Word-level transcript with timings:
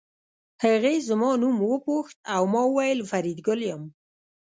هغې 0.63 0.95
زما 1.07 1.31
نوم 1.41 1.57
وپوښت 1.71 2.17
او 2.33 2.41
ما 2.53 2.61
وویل 2.67 2.99
فریدګل 3.09 3.59
یم 3.69 3.83